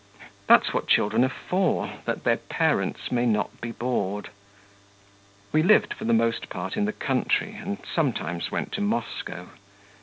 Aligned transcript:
That's 0.47 0.73
what 0.73 0.87
children 0.87 1.23
are 1.23 1.29
for 1.29 1.99
that 2.05 2.23
their 2.23 2.37
parents 2.37 3.11
may 3.11 3.27
not 3.27 3.61
be 3.61 3.71
bored. 3.71 4.31
We 5.51 5.61
lived 5.61 5.93
for 5.93 6.05
the 6.05 6.11
most 6.11 6.49
part 6.49 6.75
in 6.75 6.85
the 6.85 6.91
country, 6.93 7.53
and 7.53 7.77
sometimes 7.93 8.49
went 8.49 8.71
to 8.71 8.81
Moscow. 8.81 9.49